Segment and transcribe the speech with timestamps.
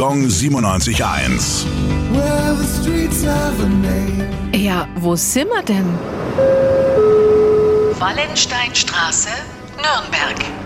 [0.00, 1.66] Gong 97.1.
[2.10, 4.26] Well, the streets have a name.
[4.54, 5.84] Ja, wo sind wir denn?
[7.98, 9.28] Wallensteinstraße,
[9.76, 10.59] Nürnberg.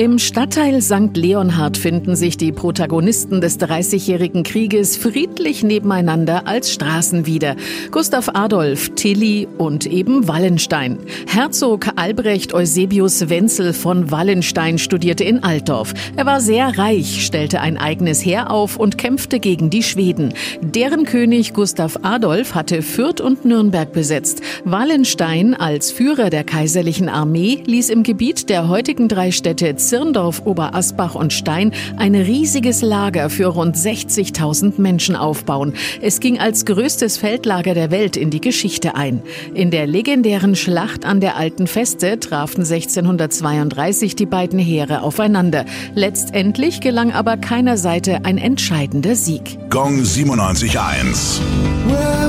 [0.00, 1.16] Im Stadtteil St.
[1.16, 7.56] Leonhard finden sich die Protagonisten des Dreißigjährigen Krieges friedlich nebeneinander als Straßen wieder.
[7.90, 11.00] Gustav Adolf, Tilly und eben Wallenstein.
[11.26, 15.94] Herzog Albrecht Eusebius Wenzel von Wallenstein studierte in Altdorf.
[16.14, 20.32] Er war sehr reich, stellte ein eigenes Heer auf und kämpfte gegen die Schweden.
[20.60, 24.42] Deren König Gustav Adolf hatte Fürth und Nürnberg besetzt.
[24.62, 31.14] Wallenstein als Führer der kaiserlichen Armee ließ im Gebiet der heutigen drei Städte Zirndorf, Oberasbach
[31.14, 35.72] und Stein ein riesiges Lager für rund 60.000 Menschen aufbauen.
[36.02, 39.22] Es ging als größtes Feldlager der Welt in die Geschichte ein.
[39.54, 45.64] In der legendären Schlacht an der Alten Feste trafen 1632 die beiden Heere aufeinander.
[45.94, 49.58] Letztendlich gelang aber keiner Seite ein entscheidender Sieg.
[49.70, 51.40] Gong 97.1.
[51.86, 52.28] Well,